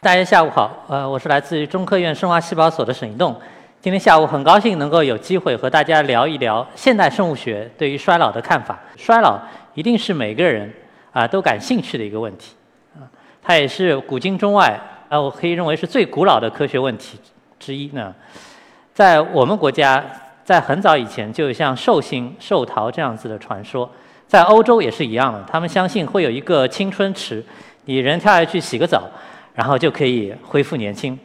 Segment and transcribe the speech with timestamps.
[0.00, 3.34] 大家下午好，呃，我是来自于中科院生化细胞所的沈一栋。
[3.80, 8.78] 今天下午很高兴能够有机会和大家聊一聊现代生物学对于衰老的看法。
[8.96, 9.36] 衰老
[9.74, 10.72] 一定是每个人
[11.10, 12.54] 啊都感兴趣的一个问题，
[12.94, 13.02] 啊，
[13.42, 17.18] 它也是古今中外啊，我可以认为是最古老的科学问题
[17.58, 18.14] 之一呢。
[18.94, 20.04] 在我们国家，
[20.44, 23.90] 在很早以前就有像寿星、寿桃这样子的传说，
[24.28, 27.44] 在欧洲也是一样的，他们相信会有一个青春池，
[27.86, 29.02] 你人跳下去洗个澡。
[29.58, 31.18] 然后就可以恢复年轻，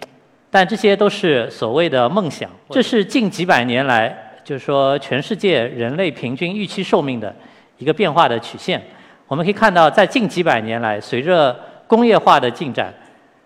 [0.50, 2.50] 但这些都是所谓的梦想。
[2.72, 4.12] 这是近几百年来，
[4.44, 7.32] 就是说全世界人类平均预期寿命的
[7.78, 8.82] 一个变化的曲线。
[9.28, 12.92] 我们可以看到，在近几百年来，随着工业化的进展，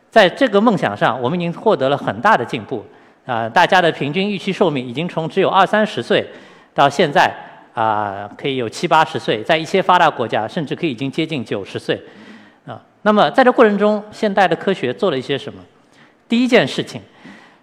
[0.09, 2.85] 在这个梦想上，我们已经获得了很大的进步。
[3.25, 6.25] 啊，大家的平均预期寿命已经从只有二三十岁，
[6.73, 7.29] 到现在
[7.73, 12.01] 啊可以有七八十岁，在一些发达国家，甚至可以已经接近九十岁。
[12.67, 15.59] 啊那么在这过程中，现代的科学做了一些什么？
[16.27, 17.01] 第一件事情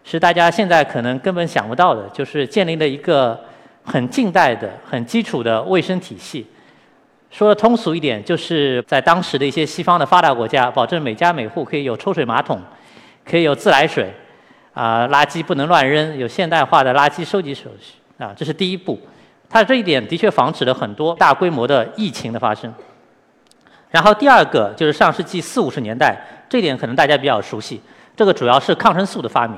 [0.02, 3.38] 是大家现在可能根本想不到的，就是建立了一个
[3.84, 6.46] 很近代的、很基础的卫生体系。
[7.30, 12.58] 说的通俗一点，就是在当时的一些西方的发达国家，保证每家每户可以有抽水马桶，
[13.28, 14.10] 可以有自来水，
[14.72, 18.98] 啊，垃圾不能乱扔，有现代化的垃圾收集手续，啊，这是第一步。
[19.50, 22.72] 它这一点的确防止了很多大规模的疫情的发生。
[23.94, 27.80] 然后第二个就是上世纪四五十年代，这点可能大家比较熟悉。
[28.16, 29.56] 这个主要是抗生素的发明。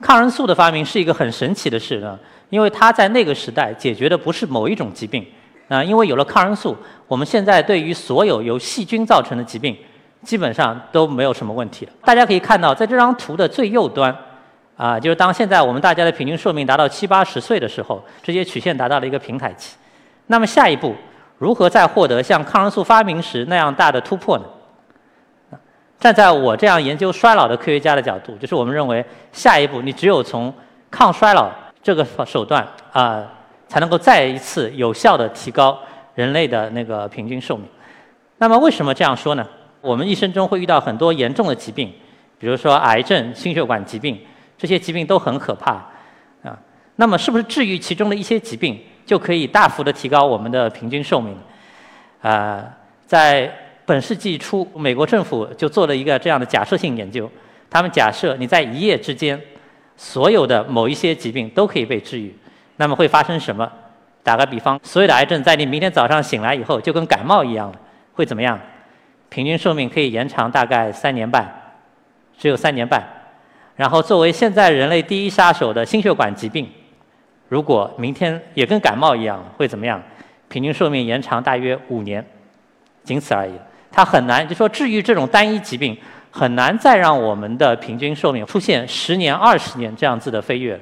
[0.00, 5.22] 抗生素的发明是一个很神奇的事呢，因为它在那个时代解决的不是某一种疾病
[5.68, 6.74] 啊，因为有了抗生素，
[7.06, 9.76] 我们现在对于所有由细菌造成的疾病，
[10.22, 11.92] 基本上都没有什么问题了。
[12.02, 14.16] 大家可以看到，在这张图的最右端，
[14.74, 19.76] 啊，就是当现在我们大家的平均寿命达到七八十岁的时候，这些曲线达到了一个平台期。
[20.28, 20.94] 那么下一步。
[21.40, 24.44] 如何再获得像抗生素发明时那样大的突破呢？
[25.98, 29.02] 站在我这样研究衰老的科学家的角度，就是我们认为
[29.32, 30.52] 下一步你只有从
[30.90, 31.50] 抗衰老
[31.82, 33.26] 这个手段啊，
[33.66, 35.78] 才能够再一次有效的提高
[36.14, 37.66] 人类的那个平均寿命。
[38.36, 39.46] 那么为什么这样说呢？
[39.80, 41.90] 我们一生中会遇到很多严重的疾病，
[42.38, 44.20] 比如说癌症、心血管疾病，
[44.58, 45.72] 这些疾病都很可怕
[46.42, 46.58] 啊。
[46.96, 48.78] 那么是不是治愈其中的一些疾病？
[49.10, 51.36] 就可以大幅的提高我们的平均寿命。
[52.22, 52.64] 啊，
[53.08, 53.52] 在
[53.84, 57.28] 本世纪初，美国政府就做了一个这样的假设性研究。
[57.68, 59.36] 他们假设你在一夜之间，
[59.96, 62.32] 所有的某一些疾病都可以被治愈，
[62.76, 63.68] 那么会发生什么？
[64.22, 67.80] 打个比方，所有的癌症在你明天早上醒来以后就跟感冒一样了，
[68.12, 68.56] 会怎么样？
[69.28, 71.52] 平均寿命可以延长大概三年半，
[72.38, 73.02] 只有三年半。
[73.74, 76.70] 然后作为现在人类第一杀手的心血管疾病。
[77.50, 80.00] 如果明天也跟感冒一样，会怎么样？
[80.48, 82.24] 平均寿命延长大约五年，
[83.02, 83.50] 仅此而已。
[83.90, 85.98] 它很难，就说治愈这种单一疾病，
[86.30, 90.80] 很难再让我们的平均寿命出现十年、二十年这样子的飞跃。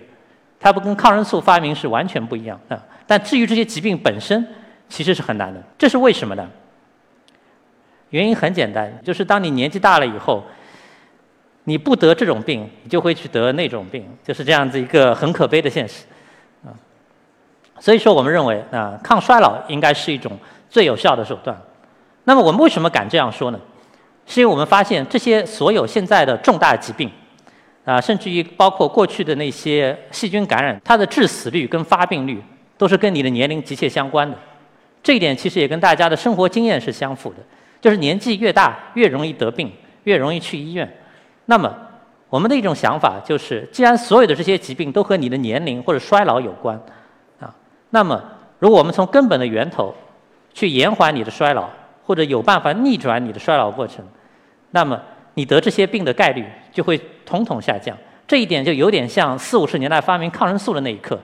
[0.60, 2.78] 它不跟抗生素发明是完全不一样的。
[3.06, 4.46] 但治愈这些疾病本身
[4.90, 5.62] 其实是很难的。
[5.78, 6.46] 这是为什么呢？
[8.10, 10.44] 原因很简单，就是当你年纪大了以后，
[11.64, 16.04] 你不得这种病，你就会去得那种病，就是这样子一个很可悲的现实。
[17.80, 20.32] 所以说，我们认为啊，抗衰老应该是一种
[20.68, 21.56] 最有效的手段。
[22.24, 23.58] 那么，我们为什么敢这样说呢？
[24.26, 27.10] 是因为我们发现这些所有现在的重大疾病，
[27.84, 32.42] 啊，甚至于包括过去的那些细菌感染，它的致死率跟发病率
[32.76, 34.36] 都是跟你的年龄急切相关的。
[35.02, 37.36] 这一点其实也跟大家的生活经验是相符的，
[37.80, 39.72] 就是年纪越大越容易得病，
[40.04, 40.86] 越容易去医院。
[41.46, 41.74] 那么，
[42.28, 46.78] 我们的一种想法就是，既然所有的这些疾病都和你的年龄或者衰老有关。
[47.90, 48.22] 那么，
[48.58, 49.94] 如果我们从根本的源头
[50.52, 51.68] 去延缓你的衰老，
[52.04, 54.04] 或者有办法逆转你的衰老过程，
[54.72, 55.00] 那么
[55.34, 57.96] 你得这些病的概率就会统统下降。
[58.26, 61.18] 这一点就有点像四五十年代发明抗生素的那一刻，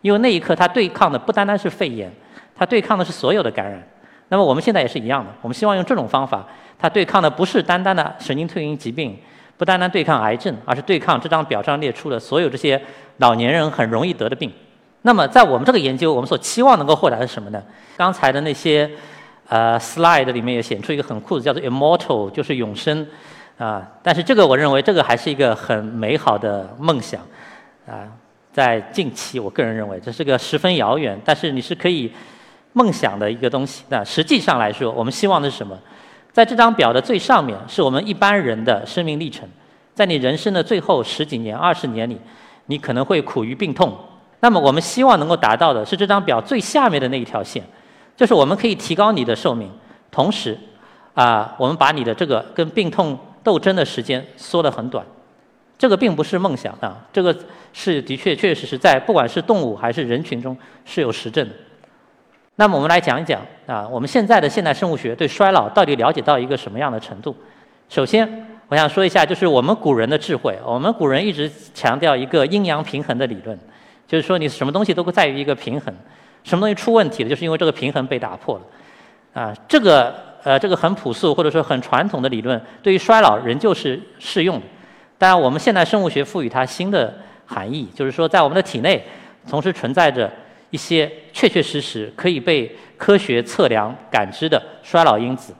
[0.00, 2.10] 因为那一刻它对抗的不单单是肺炎，
[2.54, 3.86] 它对抗的是所有的感染。
[4.30, 6.46] 那么我们现在也是一样的，我们希望用这种方法，
[6.78, 9.18] 它对抗的不是单单的神经退行疾病，
[9.58, 12.80] 不单单对抗癌症，而是对抗这张表上列出的所有这些
[13.18, 14.50] 老年人很容易得的病。
[15.02, 17.62] 那么，在我们这个研究，我们所期望能够获得的是什么呢？
[17.96, 18.90] 刚才的那些
[19.48, 23.06] 呃 slide 里面也显出一个很酷的，叫做 immortal，就是永生
[23.58, 23.86] 啊。
[24.02, 27.20] 但是这个我认为这个还是一个很美好的梦想
[27.86, 28.06] 啊。
[28.52, 32.12] 在近期，我个人认为这是个十分遥远，但是你是可以
[32.72, 33.84] 梦想的一个东西。
[33.88, 35.78] 那实际上来说，我们希望的是什么？
[36.32, 39.48] 在这张表的最上面，是我们一般人的生命历程，
[39.94, 42.20] 在你人生的最后十几年、二十年里，
[42.66, 43.96] 你可能会苦于病痛。
[44.40, 47.62] 那么我们希望能够达到的是这张表最下面的那一条线，
[48.16, 49.70] 就是我们可以提高你的寿命，
[50.10, 50.56] 同时，
[51.14, 55.04] 啊，我们把你的这个跟病痛斗争的时间缩得很短。
[55.76, 57.36] 这个并不是梦想啊，这个
[57.72, 61.54] 是的确确实实在不管是动物还是人群中是有实证的。
[62.56, 67.32] 那么我们来讲一讲啊，我们现在的现代生物学对衰老到底了解到一个什么样的程度？
[67.88, 70.58] 首先，我想说一下，就是我们古人的智慧。
[70.64, 73.56] 我们古人一直强调一个阴阳平衡的理论，
[74.08, 75.94] 就是说你什么东西都在于一个平衡，
[76.42, 79.40] 什么东西出问题了，就是因为这个平衡被打破了。
[79.40, 80.12] 啊，这个
[80.42, 84.66] 呃，这个很朴素或者说很传统的理论，对于衰老仍旧是适用的。
[85.18, 87.14] 当然，我们现代生物学赋予它新的
[87.46, 89.04] 含义，就是说在我们的体内
[89.48, 90.28] 同时存在着。
[90.70, 95.54] 一些确确实实可以被科学测量、感知的衰老因子，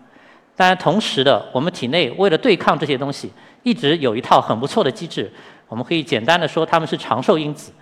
[0.54, 5.32] 当然，同时的，我们体内为了对抗这些东西，一直有一套很不错的机制。
[5.66, 7.72] 我们可以简单的说，它们是长寿因子，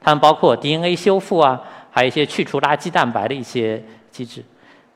[0.00, 1.60] 它们包括 DNA 修复啊，
[1.90, 4.42] 还有一些去除垃圾蛋白的一些机制。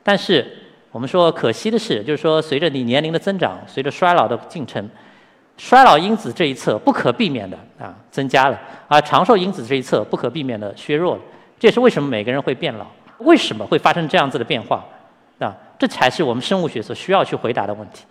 [0.03, 0.45] 但是，
[0.91, 4.89] 我们说可惜的是，就是说，随着你年龄的增长，随着衰老的进程，
[5.57, 11.21] 衰老因子这一侧不可避免的啊增加了，而长寿因子这一侧不可避免的削弱了。
[11.59, 12.87] 这也是为什么每个人会变老，
[13.19, 14.83] 为什么会发生这样子的变化，
[15.39, 18.05] 啊，这才是我们生物学所需要去回答的问题。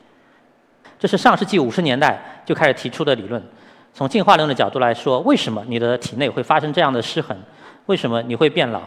[0.98, 3.42] 这是上世纪五十年代就开始提出的理论。
[3.92, 7.36] 从进化论的角度来说，为什么你的体内会发生这样的失衡？
[7.86, 8.80] 为什么你会变老？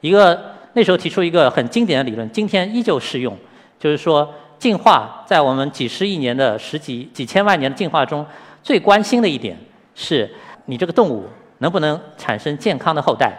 [0.00, 0.40] 一个
[0.72, 3.36] 那时候提出一个很经典的理论，今天依旧适用，
[3.78, 8.24] 就是说，进化在我们几十亿年的十几几千万年的进化中，
[8.62, 9.56] 最关心的一点
[9.94, 10.30] 是
[10.64, 13.32] 你这个动物能不能产生健康的后代。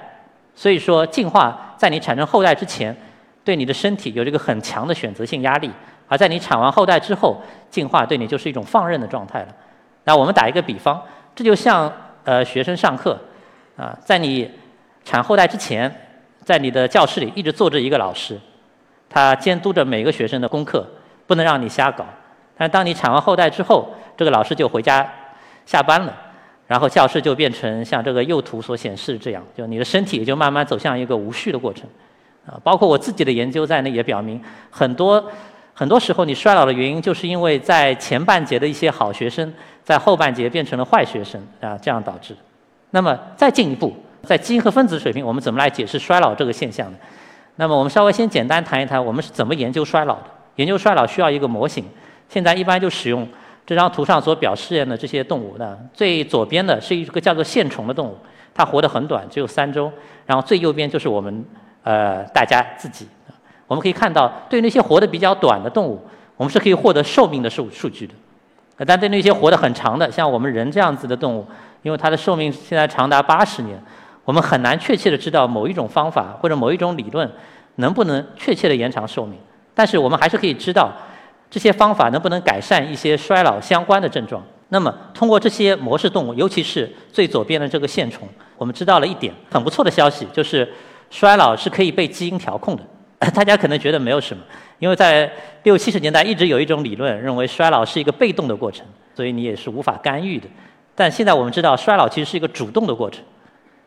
[0.55, 2.95] 所以说，进化在你产生后代之前，
[3.43, 5.69] 对你的身体有这个很强的选择性压力；
[6.07, 9.47] 而在你产完后代之后，进化对你就是一种放任的状态了。
[10.07, 11.03] 那我们打一个比方，
[11.35, 11.91] 这就像
[12.23, 13.19] 呃学生上课，
[13.75, 14.49] 啊，在你
[15.03, 15.93] 产后代之前，
[16.45, 18.39] 在你的教室里一直坐着一个老师，
[19.09, 20.87] 他监督着每个学生的功课，
[21.25, 22.05] 不能让你瞎搞。
[22.57, 25.05] 但当你产完后代之后，这个老师就回家
[25.65, 26.15] 下班了。
[26.67, 31.83] 然后教室就变成像这个右图所显示这样，就你的身体也就慢慢走向一个无序的过程，
[32.45, 35.29] 啊，包括我自己的研究在内也表明，很多
[35.79, 39.53] 很多时候你衰老的原因就是因为在前半节的一些好学生，
[39.83, 42.35] 在后半节变成了坏学生啊，这样导致。
[42.89, 46.97] 那么再进一步，在基因和分子水平，我们怎么来解释衰老这个现象呢？
[47.57, 50.23] 那么我们稍微先简单谈一谈，我们是怎么研究衰老的？
[50.55, 51.85] 研究衰老需要一个模型，
[52.27, 53.27] 现在一般就使用。
[53.63, 58.17] 这张图上所表示的这些动物呢，最左边的是一个叫做线虫的动物，
[58.51, 59.91] 它活得很短，只有三周。
[60.25, 61.45] 然后最右边就是我们
[61.83, 63.07] 呃大家自己。
[63.67, 66.01] 我们可以看到，对那些活得比较短的动物，
[66.35, 68.13] 我们是可以获得寿命的数数据的。
[68.85, 71.45] 但对那些活得很长的，像我们人这样子的动物，
[71.83, 73.81] 因为它的寿命现在长达八十年，
[74.23, 77.29] 我们很难确切的知道某一种方法或者某一种理论
[77.75, 79.37] 能不能确切的延长寿命。
[79.73, 80.91] 但是我们还是可以知道。
[81.49, 84.43] 这些方法能不能改善一些衰老相关的症状？
[84.67, 88.27] 那么，通过这些模式动物，尤其是最左边的这个线虫，
[88.57, 90.69] 我们知道了一点很不错的消息，就是
[91.09, 92.83] 衰老是可以被基因调控的。
[93.33, 94.43] 大家可能觉得没有什么，
[94.79, 95.31] 因为在
[95.63, 98.85] 六七十年代一直有一种理论认为衰老是一个被动的过程，
[99.15, 100.47] 所以你也是无法干预的。
[100.95, 103.23] 但现在我们知道，衰老其实是一个主动的过程。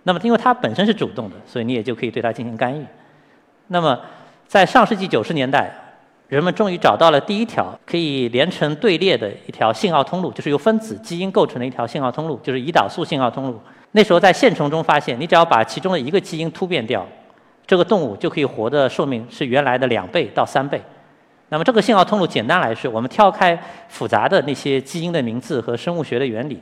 [0.03, 2.85] 那么，因为它本身是主动的，所以你也就可以对它进行干预。
[3.69, 3.99] 那么，
[4.47, 5.73] 在上世纪九十年代。
[6.31, 13.61] 人们终于找到了第一条可以连成队列的一条信号通路，就是由分子基因构成的一条信号通路，就是胰岛素信号通路。
[13.91, 17.05] 那时候在线虫中发现，你只要把其中的一个基因突变掉，
[17.71, 20.83] 这个动物就可以活的寿命是原来的两倍到三倍。
[21.51, 23.57] 那么这个信号通路简单来说，我们挑开
[23.89, 26.61] 复杂的那些基因的名字和生物学的原理，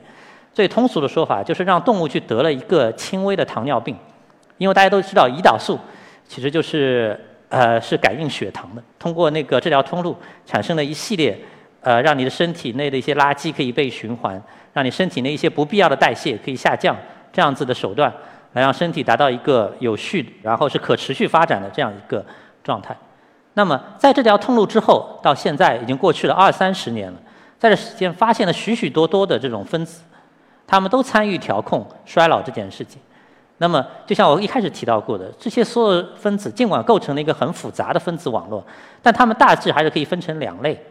[0.53, 3.97] 最通俗的说法就是让动物去得了一个轻微的糖尿病，
[4.59, 5.79] 因为大家都知道胰岛素
[6.27, 7.19] 其实就是。
[7.49, 8.83] 呃，是感应血糖的。
[8.99, 11.35] 通过那个这条通路，产生了一系列，
[11.81, 14.39] 呃，让你的身体内的一些垃圾可以被循环，
[14.71, 16.95] 让你身体内一些不必要的代谢可以下降，
[17.33, 18.13] 这样子的手段，
[18.53, 22.25] 来让身体达到一个有序，然后是可持续发展的这样一个
[22.63, 22.95] 状态。
[23.53, 27.17] 那么，在这条通路之后，到现在已经过去了二三十年了，
[27.57, 30.01] 在这时间发现了许许多多的这种分子，
[30.65, 33.01] 他们都参与调控衰老这件事情。
[33.57, 38.63] 那么，就像我一开始提到过的，这些所有分子尽管构成了一个很复杂的分子网络，
[39.01, 40.81] 但它们大致还是可以分成两类，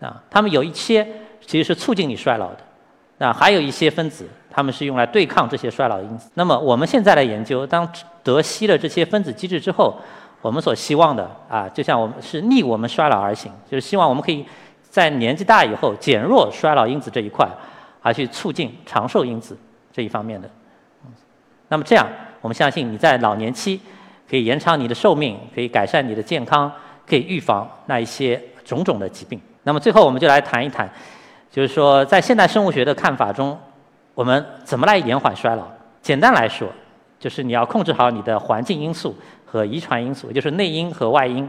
[0.00, 1.06] 啊，它们有一些
[1.46, 6.30] 其实是促进你衰老的，啊，还有一些分子，它们是用来对抗这些衰老因子。
[6.34, 7.90] 那么我们现在来研究，当
[8.22, 9.96] 得悉了这些分子机制之后，
[10.42, 14.44] 我们所希望的啊，就像我们是逆我们衰老而行，就是希望我们可以
[14.88, 17.48] 在年纪大以后减弱衰老因子这一块，
[18.02, 19.56] 而去促进长寿因子
[19.92, 20.50] 这一方面的。
[21.68, 22.06] 那么这样，
[22.40, 23.80] 我们相信你在老年期
[24.28, 26.70] 可以延长你的寿命，可以改善你的健康，
[27.06, 29.40] 可以预防那一些种种的疾病。
[29.62, 30.90] 那么最后，我们就来谈一谈，
[31.50, 33.56] 就是说，在现代生物学的看法中，
[34.14, 35.66] 我们怎么来延缓衰老？
[36.02, 36.68] 简单来说，
[37.18, 39.14] 就是你要控制好你的环境因素
[39.44, 41.48] 和遗传因素，也就是内因和外因。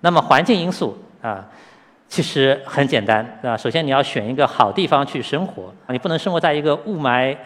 [0.00, 1.44] 那么环境因素啊，
[2.08, 3.56] 其实很简单啊。
[3.56, 7.36] 首先你要选一个好地方去生活，你不能生活在一个雾霾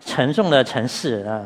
[0.00, 1.44] 沉重的城市啊，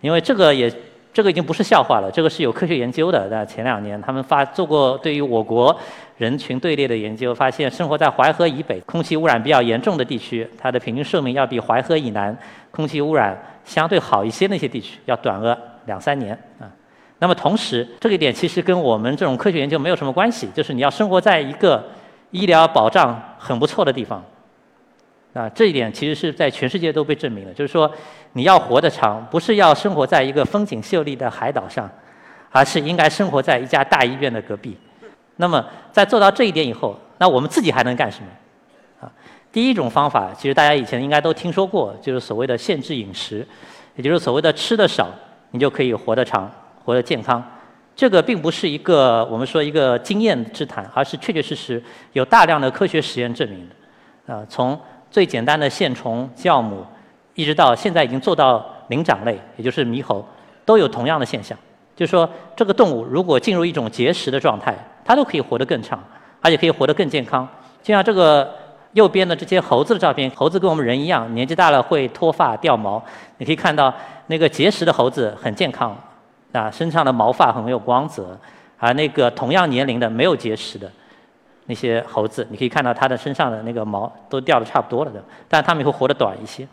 [0.00, 0.70] 因为这个也
[1.16, 3.26] 这个已经不是笑话了，这个是有科学研究的。
[3.30, 5.74] 在前两年他们发做过对于我国
[6.18, 12.36] 人群队列的研究，发现生活在淮河以北空气污染比较严重的地区，它的平均寿命要比淮河以南
[12.70, 16.68] 空气污染相对好一些那些地区要短个两三年啊。
[17.18, 21.82] 那么同时，这一点其实跟我们这种科学研究没有什么关系，就是你要生活在一个
[22.30, 24.22] 医疗保障很不错的地方，
[25.36, 27.52] 啊，这一点其实是在全世界都被证明了。
[27.52, 27.90] 就是说，
[28.32, 31.90] 你要活得长，不是要生活在一个风景秀丽的海岛上，
[32.50, 34.76] 而是应该生活在一家大医院的隔壁。
[35.36, 35.62] 那么，
[35.92, 39.06] 在做到这一点以后，那我们自己还能干什么？
[39.06, 39.12] 啊，
[39.52, 43.46] 第一种方法，其实大家以前应该都听说过，就是所谓的限制饮食，
[43.94, 45.08] 也就是所谓的吃的少，
[45.50, 46.50] 你就可以活得长。
[46.84, 47.42] 活得健康，
[47.96, 54.32] 这个并不是一个我们说一个经验之谈，而是确确实实有大量的科学实验证明的。
[54.32, 54.80] 啊，从
[55.16, 56.84] 最简单的线虫、酵母，
[57.34, 60.22] 一直到现在已经做到灵长类，也就是猕猴，
[60.66, 61.56] 都有同样的现象。
[61.94, 65.98] 就是说，这个动物如果进入一种节食的状态，它都可以活得更长，
[66.42, 67.48] 而且可以活得更健康。
[67.82, 68.54] 就像这个
[68.92, 73.02] 右边的这些猴子的照片，猴子跟我们人一样，年纪大了会脱发掉毛。
[73.38, 73.90] 你可以看到
[74.26, 75.96] 那个节食的猴子很健康。
[76.52, 78.38] 啊，身上的毛发很有光泽，
[78.76, 80.92] 而那个同样年龄的没有结石的
[81.66, 86.66] 那些猴子，你可以看到它的身上的那个毛都掉的差不多了的，但它们也会活得短一些。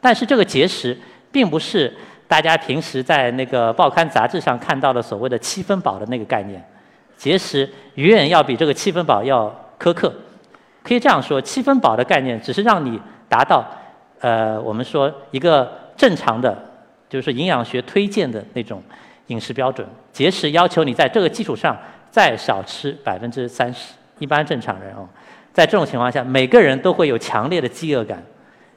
[0.00, 0.98] 但是这个结石
[1.30, 1.94] 并不是
[2.26, 6.62] 大家平时在那个报刊杂志上看到的所谓的七分饱的那个概念，
[7.16, 10.12] 结石远远要比这个七分饱要苛刻。
[10.82, 13.64] 可以这样说，七分饱的概念只是让你达到
[14.20, 16.66] 呃，我们说一个正常的。
[17.10, 18.80] 就是营养学推荐的那种
[19.26, 21.76] 饮食标准，节食要求你在这个基础上
[22.10, 23.94] 再少吃百分之三十。
[24.18, 25.08] 一般正常人哦，
[25.52, 28.22] 在这种情况下，每个人都会有强烈的饥饿感，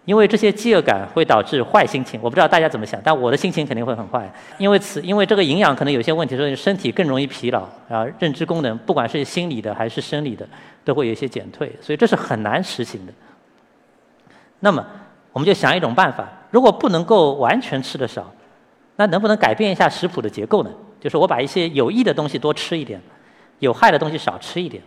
[0.06, 2.18] 因为这些饥饿感会导致坏心情。
[2.24, 10.48] 我不知道大家怎么想，但我的心情肯定会很坏，因为此因为这个营养可能有些问题，所以身体更容易疲劳，啊，认知功能不管是心理的还是生理的
[10.86, 13.12] 都会有一些减退，所以这是很难实行的。
[14.62, 14.86] 那么
[15.34, 16.26] 我们就想一种办法。
[16.52, 18.32] 如果不能够完全吃的少，
[18.96, 20.70] 那能不能改变一下食谱的结构呢？
[21.02, 23.02] 就是我把一些有益的东西多吃一点，
[23.64, 24.84] 有害的东西少吃一点。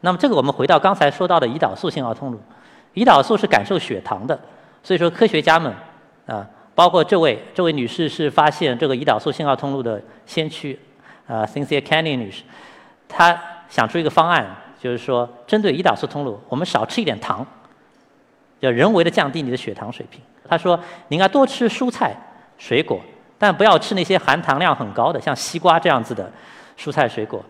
[0.00, 2.40] 那么这个我们回到刚才说到的胰岛素信号通路，
[2.94, 4.38] 胰岛素是感受血糖的，
[4.82, 5.72] 所以说科学家们
[6.26, 10.78] 啊，包括这位这位女士是发现这个胰岛素信号通路的先驱，
[11.26, 12.42] 啊，Cynthia Canning 女士，
[13.08, 14.46] 她想出一个方案，
[14.78, 17.46] 就是说针对胰岛素通路，我们少吃一点糖，
[18.60, 20.20] 要人为的降低你的血糖水平。
[20.46, 20.78] 她说
[21.08, 22.14] ：“你应该多吃蔬菜、
[22.58, 23.00] 水果，
[23.38, 26.30] 但不要吃那些含糖量很高的，像西瓜这样子的
[26.78, 27.42] 蔬菜水果。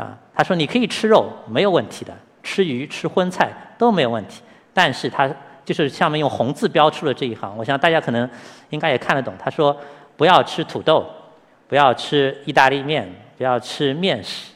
[0.00, 4.42] 啊，他说你可以吃肉，没有问题的，吃鱼、吃荤菜都没有问题。
[4.72, 5.28] 但是他
[5.64, 8.28] 就是下面用红字标出了这一行，我想大家可能
[8.70, 9.34] 应该也看得懂。
[9.38, 9.76] 他说
[10.16, 11.04] 不要吃土豆，
[11.68, 14.52] 不要吃意大利面，不要吃面食，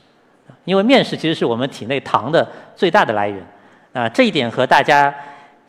[0.64, 3.46] 因为面食其实是我们体内糖的最大的来源。
[3.92, 5.14] 啊，这一点和大家。”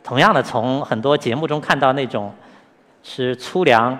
[0.06, 2.32] 同样的，从很多节目中看到那种
[3.02, 3.98] 吃粗粮、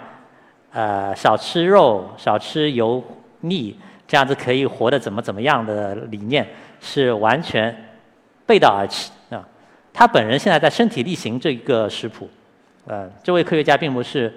[0.70, 3.02] 呃少吃肉、少吃油
[3.40, 6.46] 腻，这样子可以活得怎么怎么样的理念，
[6.80, 7.74] 是完全
[8.46, 9.46] 背道而驰啊！
[9.92, 12.28] 他本人现在在身体力行这个食谱，
[12.86, 14.32] 呃，这位科学家并不是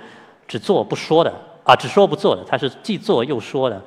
[0.47, 1.33] 只做不说的
[1.63, 3.81] 啊，只说不做的，他是既做又说的。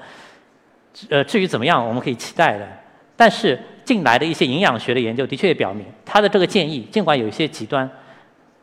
[1.09, 2.69] 呃，至于怎么样，我们可以期待的，
[3.17, 3.59] 但是。
[3.85, 7.91] 近来的一些营养学的研究的确也表明，他的这个建议尽管有一些极端，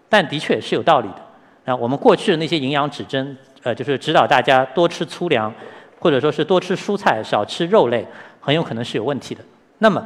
[0.08, 1.74] 但的确是有道理的。
[1.74, 5.54] 啊，我们过去的那些营养指针，呃，就是指导大家多吃粗粮，
[6.00, 8.06] 或者说是多吃蔬菜、少吃肉类，
[8.40, 9.44] 很有可能是有问题的。
[9.80, 10.04] 那么，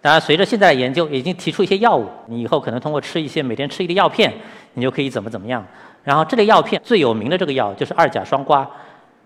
[0.00, 4.32] 当然随着现在的研究，已经提出一些药物，你以后可能通过吃一些每天吃一个药片，
[4.74, 5.64] 你就可以怎么怎么样。
[6.02, 8.66] 然后这类药片最有名的这个药就是二甲双胍，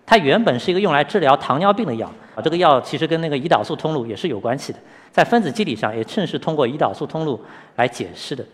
[0.06, 4.78] 它原本是一个用来治疗糖尿病的药啊，这个药其实跟那个胰岛素通路也是有关系的。
[5.12, 7.40] 在分子机理上也正是通过胰岛素通路
[7.76, 8.44] 来解释的。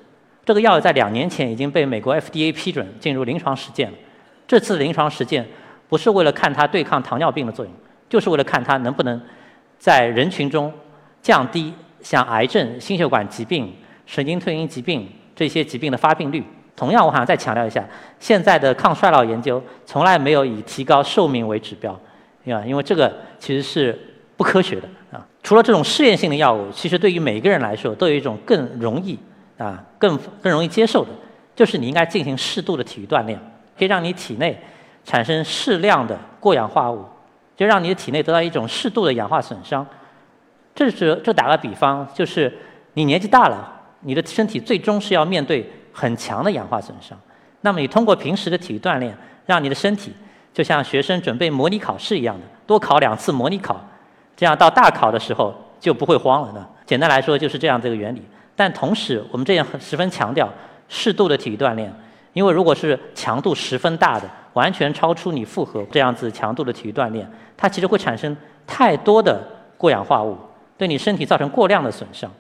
[0.45, 3.97] 这个药在两年前已经被美国 FDA 批准进入临床实践了。
[4.49, 5.47] 这次临床实践
[5.89, 7.73] 不是为了看它对抗糖尿病的作用，
[8.09, 9.21] 就是为了看它能不能
[9.79, 10.73] 在人群中
[11.23, 13.73] 降低像癌症、心血管疾病、
[14.05, 16.43] 神经退行疾病这些疾病的发病率。
[16.75, 17.83] 同样，我还想再强调一下，
[18.21, 23.99] 现在的抗衰老研究从来没有以提高寿命为指标，啊，因为这个其实是
[24.37, 25.27] 不科学的啊。
[25.43, 29.19] 除了这种试验性的药物，其实对于每个人来说都有一种更容易
[29.57, 31.11] 啊、更更容易接受的，
[31.55, 33.39] 就是你应该进行适度的体育锻炼，
[33.79, 34.61] 可以让你体内
[35.07, 37.05] 产生适量的过氧化物，
[37.57, 39.87] 就让你的体内得到一种适度的氧化损伤。
[40.75, 42.53] 这是这打个比方，就是
[42.95, 47.17] 你年纪大了，你的身体最终是要面对很强的氧化损伤。
[47.61, 50.13] 那么你通过平时的体育锻炼，让你的身体
[50.53, 53.81] 就像学生准备模拟考试一样的，多考两次模拟考，
[54.37, 56.67] 这样到大考的时候就不会慌了呢。
[56.85, 58.23] 简单来说就是这样这个原理。
[58.55, 60.53] 但同时，我们这样十分强调
[60.89, 61.93] 适度的体育锻炼，
[62.33, 68.35] 因为如果是强度十分大的，完全超出你负荷这样子强度的体育锻炼，它其实会产生
[68.67, 69.39] 太多的
[69.77, 70.35] 过氧化物，
[70.79, 72.31] 对你身体造成过量的损伤。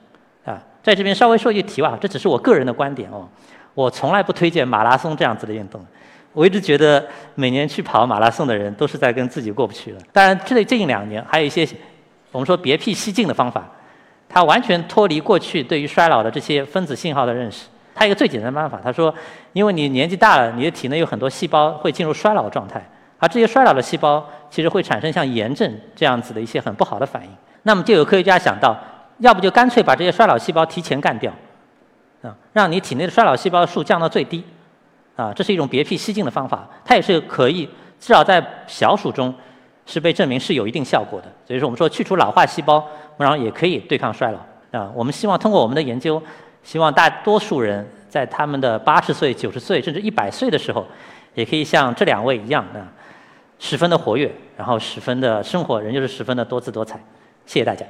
[0.46, 3.28] 啊，在这边稍微说一句题外话，这只是我个人的观点哦。
[3.74, 5.84] 我从来不推荐马拉松这样子的运动。
[6.32, 10.00] 我一直觉得每年去跑马拉松的人都是在跟自己过不去了。
[10.10, 11.68] 当然，这最近两年还有一些
[12.32, 13.70] 我们说别辟蹊径的方法，
[14.26, 17.66] 它完全脱离过去对于衰老的这些分子信号的认识。
[17.96, 19.12] 它有一个最简单的办法，他说，
[19.54, 22.86] 因为你年纪大了，你的体内有很多细胞会进入衰老状态，
[23.18, 27.30] 而这些衰老的细胞其实会产生像炎症这样子的一些很不好的反应。
[27.62, 28.76] 那么就有科学家想到，
[29.20, 31.32] 要不就干脆把这些衰老细胞提前干掉，
[32.20, 34.44] 啊，让你体内的衰老细胞数降到最低，
[35.16, 37.64] 啊，这是一种别辟蹊径的方法，它也是可以
[37.98, 39.34] 至少在小鼠中
[39.86, 41.26] 是被证明是有一定效果的。
[41.46, 42.86] 所以说，我们说去除老化细胞，
[43.16, 44.92] 然后也可以对抗衰老啊。
[44.94, 46.22] 我们希望通过我们的研究。
[46.66, 50.84] 希望大多数人在他们的八十岁、九十岁甚至一百岁的时候，
[51.34, 52.82] 也可以像这两位一样啊，
[53.60, 56.98] 十分的活跃，然后十分的生活仍旧是十分的多姿多彩。
[57.46, 57.86] 谢谢大家。